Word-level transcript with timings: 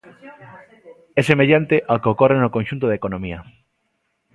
É 1.19 1.21
semellante 1.29 1.75
ao 1.91 1.99
que 2.01 2.11
ocorre 2.13 2.37
no 2.39 2.53
conxunto 2.55 2.85
da 2.87 2.97
economía. 2.99 3.39